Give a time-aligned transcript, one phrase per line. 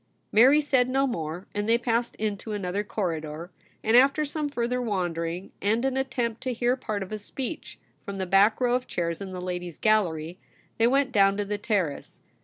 [0.31, 3.51] Mary said no more, and they passed into another corridor,
[3.83, 8.17] and after some further wandering, and an attempt to hear part of a speech from
[8.17, 10.39] the back row of chairs in the Ladies' Gallery,
[10.79, 12.19] they went down to the Ter race.